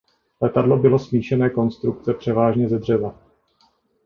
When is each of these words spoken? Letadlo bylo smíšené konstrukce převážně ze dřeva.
Letadlo 0.41 0.77
bylo 0.77 0.99
smíšené 0.99 1.49
konstrukce 1.49 2.13
převážně 2.13 2.69
ze 2.69 2.79
dřeva. 2.79 3.19